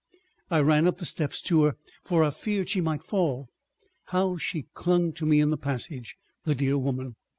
I 0.49 0.61
ran 0.61 0.87
up 0.87 0.97
the 0.97 1.05
steps 1.05 1.43
to 1.43 1.65
her, 1.65 1.75
for 2.03 2.23
I 2.23 2.31
feared 2.31 2.69
she 2.69 2.81
might 2.81 3.03
fall. 3.03 3.49
How 4.05 4.35
she 4.37 4.65
clung 4.73 5.13
to 5.13 5.27
me 5.27 5.39
in 5.39 5.51
the 5.51 5.57
passage, 5.57 6.17
the 6.43 6.55
dear 6.55 6.75
woman! 6.79 7.17